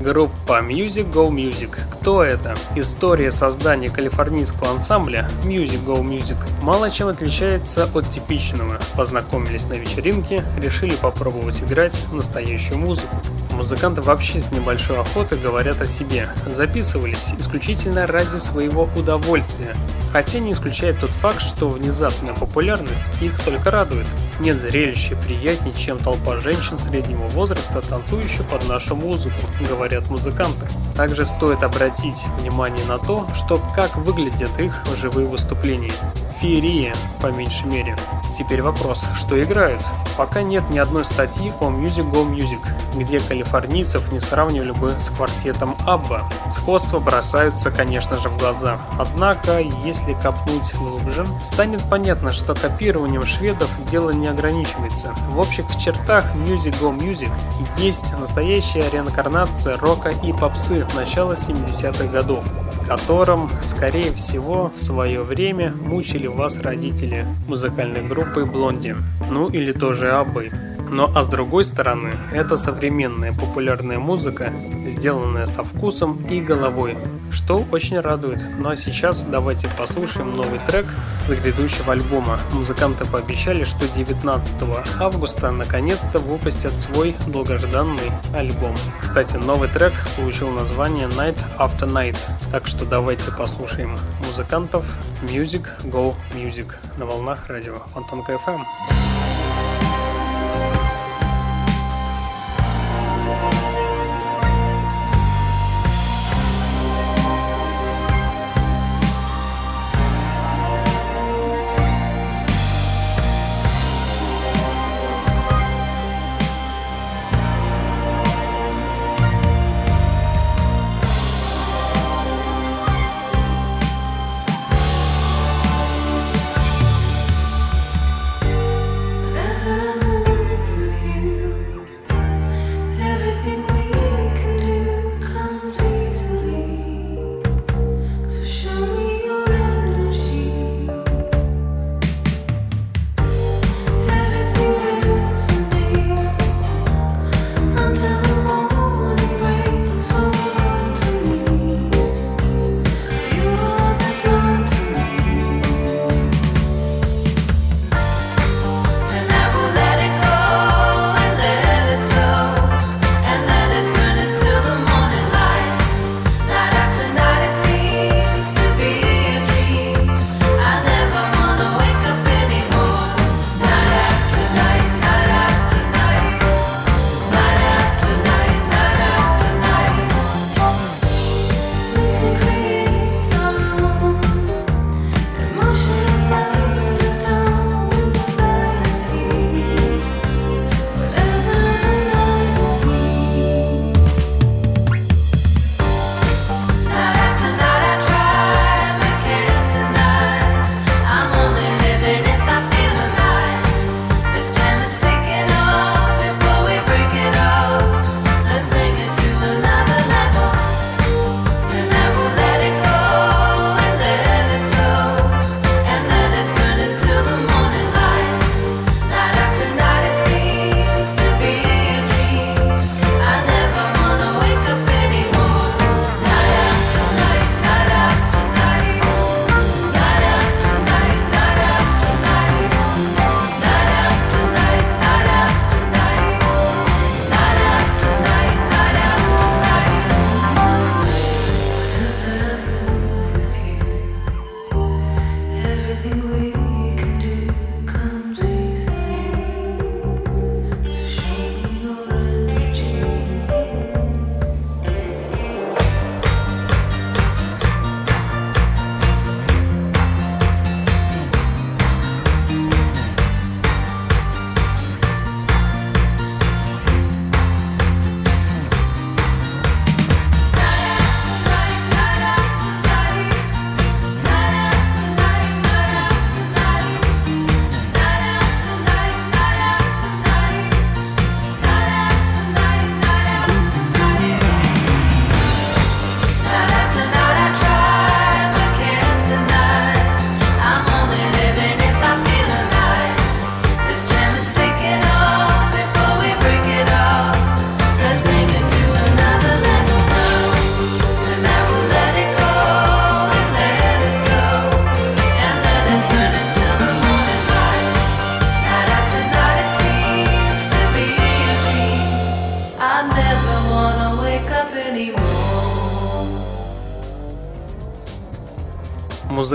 Группа 0.00 0.62
Music 0.62 1.12
Go 1.12 1.28
Music. 1.28 1.78
Кто 1.92 2.24
это? 2.24 2.54
История 2.76 3.30
создания 3.30 3.90
калифорнийского 3.90 4.70
ансамбля 4.70 5.28
Music 5.44 5.84
Go 5.84 6.02
Music 6.02 6.38
мало 6.62 6.90
чем 6.90 7.08
отличается 7.08 7.84
от 7.94 8.08
типичного. 8.08 8.78
Познакомились 8.96 9.66
на 9.66 9.74
вечеринке, 9.74 10.42
решили 10.56 10.94
попробовать 10.96 11.62
играть 11.62 11.94
настоящую 12.10 12.78
музыку. 12.78 13.14
Музыканты 13.52 14.00
вообще 14.00 14.40
с 14.40 14.50
небольшой 14.50 14.98
охотой 14.98 15.38
говорят 15.38 15.78
о 15.82 15.86
себе. 15.86 16.30
Записывались 16.46 17.32
исключительно 17.38 18.06
ради 18.06 18.38
своего 18.38 18.88
удовольствия. 18.96 19.76
Хотя 20.10 20.38
не 20.38 20.52
исключает 20.52 21.00
тот 21.00 21.10
факт, 21.10 21.42
что 21.42 21.68
внезапная 21.68 22.32
популярность 22.32 23.02
их 23.20 23.38
только 23.44 23.70
радует. 23.70 24.06
Нет 24.40 24.60
зрелища 24.60 25.16
приятнее, 25.16 25.72
чем 25.74 25.98
толпа 25.98 26.36
женщин 26.38 26.78
среднего 26.78 27.28
возраста, 27.28 27.80
танцующих 27.80 28.44
под 28.46 28.68
нашу 28.68 28.96
музыку, 28.96 29.38
говорят 29.68 30.10
музыканты. 30.10 30.66
Также 30.96 31.24
стоит 31.24 31.62
обратить 31.62 32.24
внимание 32.38 32.84
на 32.86 32.98
то, 32.98 33.26
что 33.36 33.60
как 33.74 33.96
выглядят 33.96 34.50
их 34.60 34.82
живые 35.00 35.28
выступления. 35.28 35.92
Феерия, 36.40 36.94
по 37.22 37.28
меньшей 37.28 37.66
мере. 37.66 37.96
Теперь 38.36 38.60
вопрос, 38.60 39.04
что 39.16 39.40
играют? 39.40 39.80
Пока 40.16 40.42
нет 40.42 40.62
ни 40.70 40.78
одной 40.78 41.04
статьи 41.04 41.52
о 41.60 41.70
Music 41.70 42.10
Go 42.10 42.28
Music, 42.28 42.60
где 42.96 43.18
калифорнийцев 43.20 44.12
не 44.12 44.20
сравнивали 44.20 44.70
бы 44.70 44.94
с 44.98 45.08
квартетом 45.08 45.76
Абба. 45.86 46.22
Сходства 46.52 46.98
бросаются, 46.98 47.70
конечно 47.70 48.20
же, 48.20 48.28
в 48.28 48.38
глаза. 48.38 48.78
Однако, 48.98 49.60
если 49.84 50.14
копнуть 50.14 50.72
глубже, 50.74 51.26
станет 51.42 51.82
понятно, 51.90 52.32
что 52.32 52.54
копированием 52.54 53.26
шведов 53.26 53.68
дело 53.90 54.10
не 54.10 54.28
ограничивается. 54.28 55.12
В 55.30 55.38
общих 55.38 55.64
чертах 55.76 56.24
Music 56.36 56.80
Go 56.80 56.96
Music 56.96 57.30
есть 57.76 58.16
настоящая 58.18 58.88
реинкарнация 58.90 59.76
рока 59.78 60.10
и 60.10 60.32
попсы 60.32 60.86
начала 60.94 61.32
70-х 61.32 62.04
годов 62.06 62.44
которым, 62.86 63.48
скорее 63.62 64.12
всего, 64.12 64.70
в 64.76 64.80
свое 64.80 65.22
время 65.22 65.72
мучили 65.86 66.26
вас 66.26 66.58
родители 66.58 67.26
музыкальной 67.48 68.02
группы 68.02 68.44
Блонди, 68.44 68.94
ну 69.30 69.48
или 69.48 69.72
тоже 69.72 70.03
Аббы. 70.10 70.50
Но 70.90 71.10
а 71.14 71.22
с 71.22 71.26
другой 71.26 71.64
стороны, 71.64 72.10
это 72.32 72.56
современная 72.56 73.32
популярная 73.32 73.98
музыка, 73.98 74.52
сделанная 74.86 75.46
со 75.46 75.64
вкусом 75.64 76.18
и 76.30 76.40
головой, 76.40 76.96
что 77.32 77.64
очень 77.72 77.98
радует. 77.98 78.38
Ну 78.58 78.68
а 78.68 78.76
сейчас 78.76 79.24
давайте 79.24 79.68
послушаем 79.76 80.36
новый 80.36 80.60
трек 80.68 80.86
с 81.26 81.30
грядущего 81.30 81.92
альбома. 81.92 82.38
Музыканты 82.52 83.04
пообещали, 83.06 83.64
что 83.64 83.88
19 83.88 84.54
августа 85.00 85.50
наконец-то 85.50 86.18
выпустят 86.18 86.80
свой 86.80 87.16
долгожданный 87.26 88.12
альбом. 88.32 88.76
Кстати, 89.00 89.36
новый 89.36 89.68
трек 89.68 89.94
получил 90.16 90.50
название 90.50 91.08
Night 91.08 91.38
After 91.58 91.90
Night, 91.90 92.16
так 92.52 92.66
что 92.66 92.84
давайте 92.84 93.32
послушаем 93.36 93.96
музыкантов 94.26 94.84
Music 95.22 95.66
Go 95.84 96.14
Music 96.34 96.68
на 96.98 97.06
волнах 97.06 97.48
радио 97.48 97.78
Фонтанка 97.92 98.34
FM. 98.34 99.13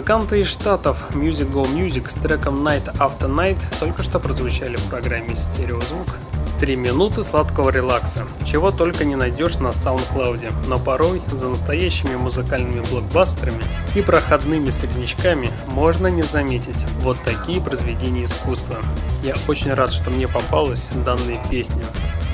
Музыканты 0.10 0.42
из 0.42 0.48
Штатов 0.48 1.12
Music 1.12 1.52
Go 1.52 1.72
Music 1.72 2.10
с 2.10 2.16
треком 2.16 2.68
Night 2.68 2.92
After 2.98 3.30
Night 3.30 3.60
только 3.80 4.02
что 4.02 4.18
прозвучали 4.18 4.76
в 4.76 4.84
программе 4.86 5.36
«Стереозвук». 5.36 6.18
Три 6.60 6.76
минуты 6.76 7.22
сладкого 7.22 7.70
релакса, 7.70 8.26
чего 8.44 8.72
только 8.72 9.06
не 9.06 9.16
найдешь 9.16 9.58
на 9.58 9.68
SoundCloud, 9.68 10.52
но 10.68 10.80
порой 10.80 11.22
за 11.28 11.50
настоящими 11.50 12.16
музыкальными 12.16 12.82
блокбастерами 12.90 13.64
и 13.94 14.02
проходными 14.02 14.72
среднячками 14.72 15.52
можно 15.68 16.08
не 16.08 16.24
заметить 16.24 16.86
вот 17.02 17.20
такие 17.24 17.62
произведения 17.62 18.26
искусства. 18.26 18.78
Я 19.24 19.36
очень 19.48 19.72
рад, 19.76 19.94
что 19.94 20.10
мне 20.10 20.28
попалась 20.28 20.90
данная 21.06 21.40
песня. 21.52 21.84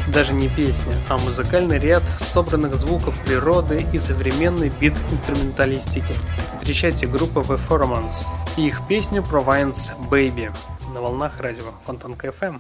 Даже 0.07 0.33
не 0.33 0.49
песня, 0.49 0.93
а 1.09 1.17
музыкальный 1.17 1.79
ряд 1.79 2.03
собранных 2.19 2.75
звуков 2.75 3.19
природы 3.25 3.85
и 3.91 3.99
современной 3.99 4.69
бит-инструменталистики. 4.69 6.13
Встречайте 6.59 7.07
группу 7.07 7.41
The 7.41 7.59
Formans 7.67 8.25
и 8.55 8.67
их 8.67 8.87
песню 8.87 9.21
Province 9.21 9.91
Baby 10.09 10.51
на 10.93 11.01
волнах 11.01 11.39
радио 11.39 11.73
Фонтанка 11.85 12.27
FM. 12.27 12.59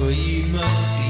Well, 0.00 1.03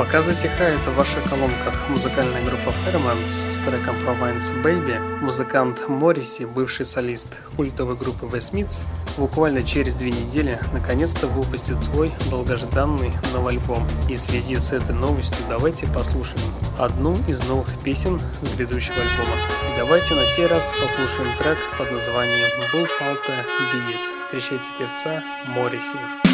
Пока 0.00 0.22
затихает 0.22 0.80
в 0.80 0.94
ваших 0.94 1.22
колонках 1.28 1.74
музыкальная 1.90 2.42
группа 2.42 2.70
Fairmans 2.70 3.52
с 3.52 3.58
треком 3.58 3.96
Province 3.96 4.50
Baby, 4.64 4.98
музыкант 5.20 5.86
Морриси, 5.90 6.44
бывший 6.44 6.86
солист 6.86 7.28
культовой 7.54 7.96
группы 7.96 8.24
The 8.24 8.38
Smiths, 8.38 8.82
буквально 9.18 9.62
через 9.62 9.92
две 9.92 10.10
недели 10.10 10.58
наконец-то 10.72 11.26
выпустит 11.26 11.84
свой 11.84 12.10
долгожданный 12.30 13.12
новый 13.34 13.56
альбом. 13.58 13.86
И 14.08 14.14
в 14.14 14.20
связи 14.20 14.56
с 14.56 14.72
этой 14.72 14.94
новостью 14.94 15.44
давайте 15.50 15.86
послушаем 15.88 16.50
одну 16.78 17.14
из 17.28 17.46
новых 17.46 17.68
песен 17.84 18.18
грядущего 18.56 18.96
альбома. 18.96 19.36
И 19.70 19.76
давайте 19.76 20.14
на 20.14 20.24
сей 20.24 20.46
раз 20.46 20.72
послушаем 20.80 21.28
трек 21.36 21.58
под 21.76 21.92
названием 21.92 22.48
Bullfalter 22.72 23.44
Bees. 23.74 24.00
Встречайте 24.24 24.70
певца 24.78 25.22
Морриси. 25.48 26.29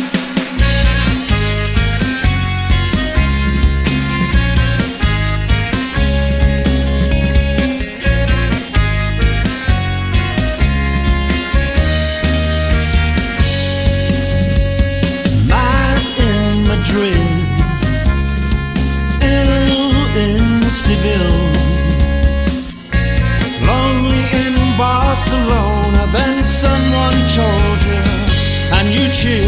cheer 29.17 29.43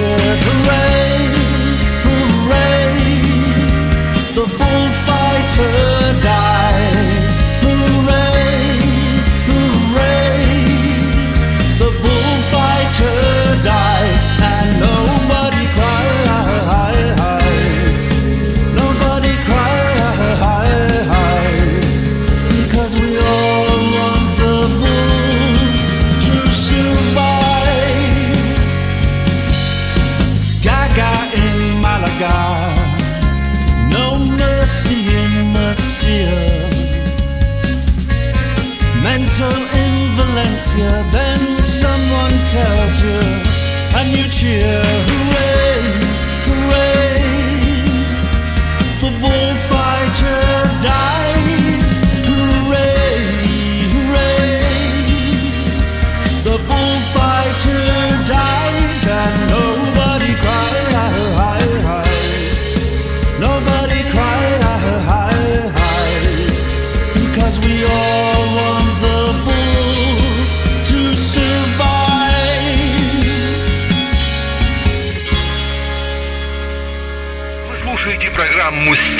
parade. 0.64 0.97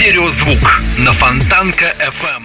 «Стереозвук» 0.09 0.81
на 0.99 1.13
Фонтанка 1.13 1.95
FM. 2.01 2.45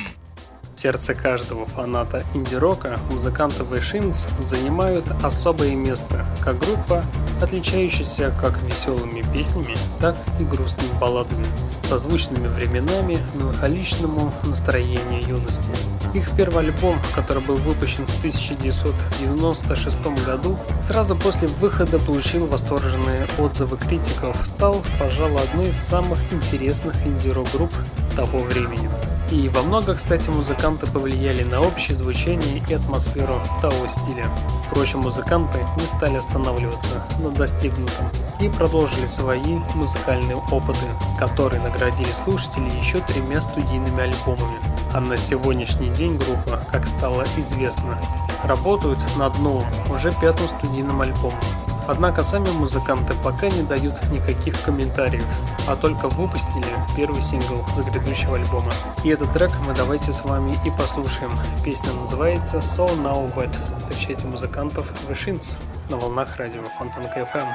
В 0.76 0.78
сердце 0.78 1.16
каждого 1.16 1.66
фаната 1.66 2.26
инди-рока 2.34 3.00
музыканты 3.10 3.64
Вэшинс 3.64 4.28
занимают 4.42 5.06
особое 5.24 5.74
место, 5.74 6.26
как 6.42 6.60
группа, 6.60 7.06
отличающаяся 7.42 8.34
как 8.42 8.62
веселыми 8.64 9.24
песнями, 9.32 9.78
так 10.02 10.18
и 10.42 10.44
грустными 10.44 10.92
балладами, 11.00 11.46
созвучными 11.84 12.48
временами 12.48 13.18
меланхоличному 13.36 14.32
настроению 14.44 15.22
юности. 15.28 15.70
Их 16.14 16.30
первый 16.38 16.66
альбом, 16.66 16.98
который 17.16 17.42
был 17.44 17.56
выпущен 17.56 18.06
в 18.06 18.18
1996 18.20 19.98
году, 20.26 20.58
сразу 20.84 21.16
после 21.16 21.48
выхода 21.48 22.00
получил 22.00 22.46
восторженные 22.46 23.28
отзывы 23.38 23.78
критиков, 23.78 24.36
стал, 24.46 24.84
пожалуй, 25.00 25.42
одной 25.42 25.70
из 25.70 25.78
самых 25.78 26.20
интересных 26.32 26.96
инди-рок 27.06 27.48
групп 27.52 27.72
того 28.16 28.40
времени. 28.40 28.90
И 29.34 29.50
во 29.50 29.64
много, 29.64 29.96
кстати, 29.96 30.30
музыканты 30.30 30.86
повлияли 30.86 31.42
на 31.42 31.60
общее 31.60 31.98
звучание 31.98 32.64
и 32.70 32.74
атмосферу 32.76 33.42
того 33.64 33.88
стиля. 33.88 34.26
Впрочем, 34.68 35.00
музыканты 35.00 35.58
не 35.78 35.88
стали 35.88 36.18
останавливаться 36.18 37.04
на 37.18 37.32
достигнутом 37.32 38.06
и 38.40 38.48
продолжили 38.48 39.08
свои 39.08 39.58
музыкальные 39.74 40.38
опыты, 40.38 40.86
которые 41.18 41.64
наградили 41.64 42.12
слушателей 42.12 42.78
еще 42.78 43.00
тремя 43.02 43.42
студийными 43.42 44.04
альбомами. 44.04 44.60
А 44.94 45.00
на 45.00 45.18
сегодняшний 45.18 45.90
день 45.90 46.18
группа, 46.18 46.64
как 46.72 46.86
стало 46.86 47.24
известно, 47.36 47.98
работают 48.44 49.00
над 49.18 49.40
новым, 49.40 49.66
уже 49.90 50.12
пятым 50.22 50.48
студийным 50.60 51.02
альбомом. 51.02 51.40
Однако 51.88 52.24
сами 52.24 52.50
музыканты 52.50 53.14
пока 53.24 53.50
не 53.50 53.64
дают 53.64 53.96
никаких 54.12 54.60
комментариев, 54.62 55.26
а 55.68 55.76
только 55.76 56.08
выпустили 56.08 56.66
первый 56.96 57.22
сингл 57.22 57.66
за 57.76 57.84
грядущего 57.84 58.38
альбома. 58.38 58.72
И 59.04 59.10
этот 59.10 59.32
трек 59.34 59.52
мы 59.68 59.74
давайте 59.74 60.14
с 60.14 60.24
вами 60.24 60.56
и 60.66 60.72
послушаем. 60.72 61.32
Песня 61.64 61.92
называется 61.94 62.58
So 62.58 62.88
Now 63.02 63.34
Wet. 63.36 63.54
Встречайте 63.80 64.28
музыкантов 64.28 64.88
Вишинс 65.10 65.58
на 65.90 65.98
волнах 65.98 66.38
радио 66.38 66.64
Фонтанка 66.78 67.20
FM. 67.20 67.48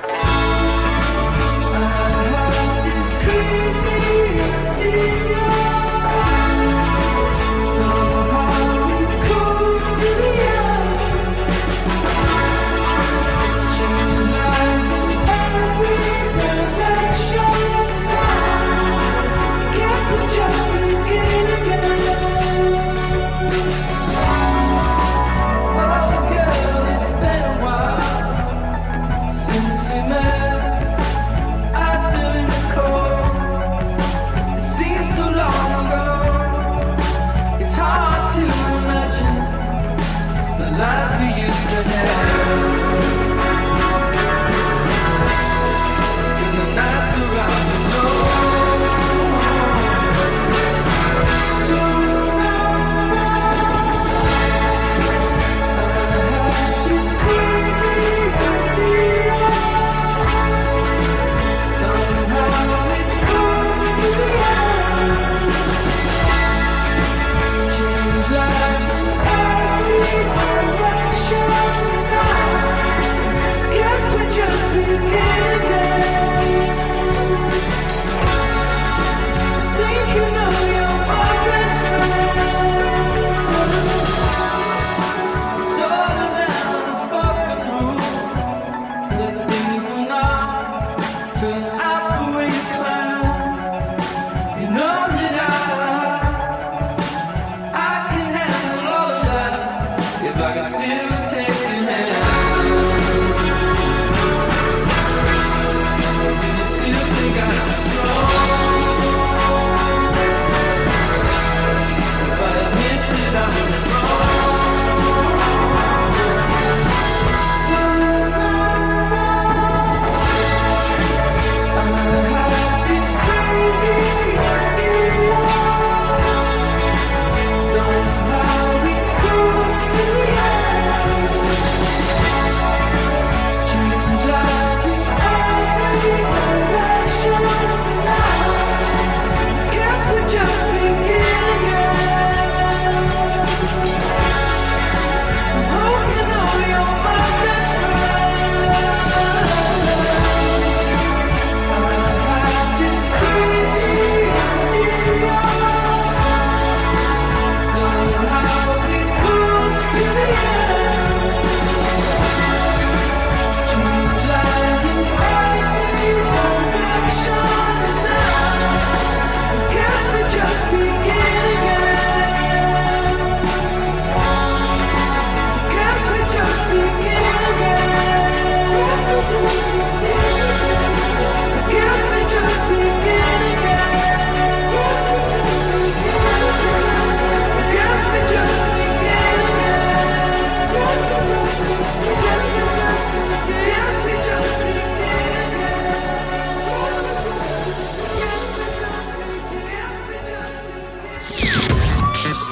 Since 4.80 5.27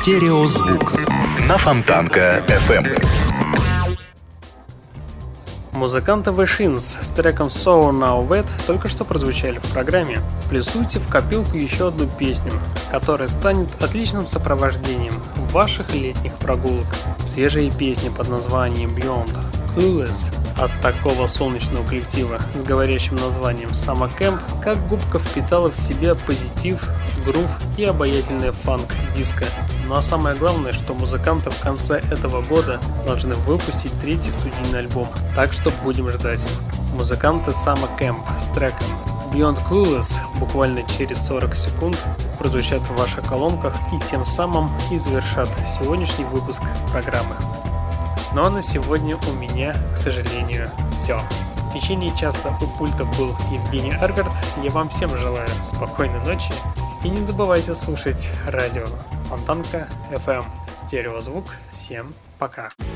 Стереозвук 0.06 1.00
на 1.48 1.58
Фонтанка 1.58 2.44
FM. 2.46 2.86
Эм. 2.86 3.96
Музыканты 5.72 6.30
The 6.30 6.44
Shins 6.44 7.04
с 7.04 7.10
треком 7.10 7.48
So 7.48 7.90
Now 7.90 8.24
Wet 8.28 8.46
только 8.68 8.86
что 8.86 9.04
прозвучали 9.04 9.58
в 9.58 9.64
программе. 9.72 10.20
Плюсуйте 10.48 11.00
в 11.00 11.08
копилку 11.08 11.56
еще 11.56 11.88
одну 11.88 12.06
песню, 12.06 12.52
которая 12.92 13.26
станет 13.26 13.66
отличным 13.82 14.28
сопровождением 14.28 15.14
ваших 15.50 15.92
летних 15.92 16.36
прогулок. 16.36 16.86
Свежие 17.26 17.72
песни 17.72 18.08
под 18.08 18.28
названием 18.28 18.90
Beyond 18.90 19.36
Clueless 19.74 20.32
от 20.56 20.70
такого 20.82 21.26
солнечного 21.26 21.84
коллектива 21.84 22.38
с 22.54 22.64
говорящим 22.64 23.16
названием 23.16 23.70
Summer 23.70 24.16
Camp, 24.16 24.38
как 24.62 24.78
губка 24.86 25.18
впитала 25.18 25.68
в 25.68 25.74
себя 25.74 26.14
позитив, 26.14 26.80
грув 27.24 27.50
и 27.76 27.84
обаятельная 27.84 28.52
фанк 28.52 28.94
диска. 29.16 29.46
Ну 29.88 29.94
а 29.94 30.02
самое 30.02 30.34
главное, 30.34 30.72
что 30.72 30.94
музыканты 30.94 31.50
в 31.50 31.60
конце 31.60 31.98
этого 32.10 32.42
года 32.42 32.80
должны 33.06 33.34
выпустить 33.34 33.92
третий 34.00 34.32
студийный 34.32 34.80
альбом, 34.80 35.08
так 35.36 35.52
что 35.52 35.70
будем 35.84 36.10
ждать. 36.10 36.44
Музыканты 36.94 37.52
Сама 37.52 37.86
Кэмп 37.96 38.18
с 38.38 38.54
треком 38.54 38.86
Beyond 39.32 39.58
Clueless 39.68 40.14
буквально 40.40 40.82
через 40.98 41.24
40 41.26 41.54
секунд 41.54 41.96
прозвучат 42.38 42.82
в 42.82 42.96
ваших 42.96 43.28
колонках 43.28 43.74
и 43.92 44.10
тем 44.10 44.26
самым 44.26 44.70
и 44.90 44.98
завершат 44.98 45.48
сегодняшний 45.78 46.24
выпуск 46.24 46.62
программы. 46.90 47.36
Ну 48.34 48.44
а 48.44 48.50
на 48.50 48.62
сегодня 48.62 49.16
у 49.16 49.32
меня, 49.34 49.76
к 49.94 49.96
сожалению, 49.96 50.68
все. 50.92 51.20
В 51.70 51.78
течение 51.78 52.14
часа 52.16 52.56
у 52.60 52.66
пульта 52.78 53.04
был 53.18 53.36
Евгений 53.52 53.92
Аргард. 53.92 54.32
Я 54.64 54.70
вам 54.70 54.88
всем 54.88 55.10
желаю 55.20 55.48
спокойной 55.64 56.20
ночи 56.24 56.52
и 57.04 57.08
не 57.08 57.24
забывайте 57.24 57.74
слушать 57.74 58.30
радио. 58.46 58.84
Фонтанка 59.28 59.88
FM. 60.10 60.44
Стереозвук. 60.86 61.44
Всем 61.74 62.14
пока. 62.38 62.70
Пока. 62.78 62.95